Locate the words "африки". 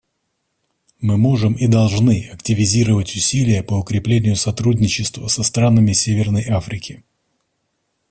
6.49-7.03